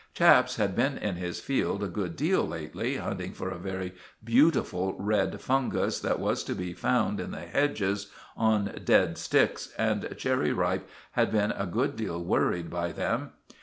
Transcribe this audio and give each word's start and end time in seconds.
Chaps 0.15 0.55
had 0.55 0.75
been 0.75 0.97
in 0.97 1.17
his 1.17 1.39
field 1.39 1.83
a 1.83 1.87
good 1.87 2.15
deal 2.15 2.41
lately, 2.43 2.95
hunting 2.95 3.33
for 3.33 3.51
a 3.51 3.59
very 3.59 3.93
beautiful 4.23 4.95
red 4.99 5.39
fungus 5.39 5.99
that 5.99 6.19
was 6.19 6.43
to 6.45 6.55
be 6.55 6.73
found 6.73 7.19
in 7.19 7.29
the 7.29 7.41
hedges, 7.41 8.07
on 8.35 8.73
dead 8.83 9.19
sticks, 9.19 9.71
and 9.77 10.09
Cherry 10.17 10.53
Ripe 10.53 10.89
had 11.11 11.31
been 11.31 11.51
a 11.51 11.67
good 11.67 11.95
deal 11.95 12.19
worried 12.19 12.67
by 12.71 12.91
them. 12.91 13.33